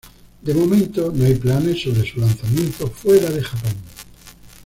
De 0.41 0.51
momento 0.55 1.11
no 1.13 1.25
hay 1.25 1.35
planes 1.35 1.83
sobre 1.83 2.11
su 2.11 2.19
lanzamiento 2.19 2.87
fuera 2.87 3.29
de 3.29 3.43
Japón. 3.43 3.73